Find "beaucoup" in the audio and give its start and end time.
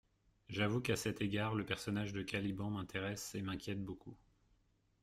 3.85-4.17